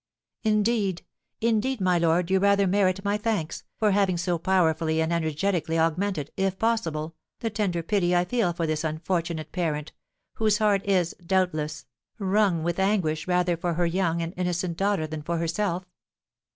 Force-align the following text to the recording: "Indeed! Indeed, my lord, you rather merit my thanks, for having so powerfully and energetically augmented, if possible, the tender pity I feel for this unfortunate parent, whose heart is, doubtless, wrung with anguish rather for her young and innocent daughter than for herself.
"Indeed! 0.41 1.03
Indeed, 1.41 1.79
my 1.79 1.99
lord, 1.99 2.31
you 2.31 2.39
rather 2.39 2.65
merit 2.65 3.05
my 3.05 3.17
thanks, 3.19 3.65
for 3.77 3.91
having 3.91 4.17
so 4.17 4.39
powerfully 4.39 4.99
and 4.99 5.13
energetically 5.13 5.77
augmented, 5.77 6.31
if 6.35 6.57
possible, 6.57 7.13
the 7.41 7.51
tender 7.51 7.83
pity 7.83 8.15
I 8.15 8.25
feel 8.25 8.51
for 8.51 8.65
this 8.65 8.83
unfortunate 8.83 9.51
parent, 9.51 9.91
whose 10.37 10.57
heart 10.57 10.83
is, 10.87 11.15
doubtless, 11.23 11.85
wrung 12.17 12.63
with 12.63 12.79
anguish 12.79 13.27
rather 13.27 13.55
for 13.55 13.75
her 13.75 13.85
young 13.85 14.23
and 14.23 14.33
innocent 14.37 14.75
daughter 14.75 15.05
than 15.05 15.21
for 15.21 15.37
herself. 15.37 15.85